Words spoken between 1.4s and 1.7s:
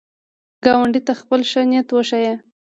ښه